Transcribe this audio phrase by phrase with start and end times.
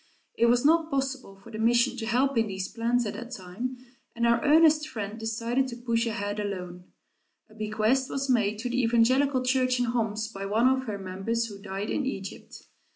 [0.35, 3.77] It was not possible for the mission to help in these plans at that time,
[4.15, 6.85] and our earnest friend decided to push ahead alone.
[7.51, 11.45] A bequest was made to the evangelical church in Homs by one of her members
[11.45, 12.63] who died in Egypt.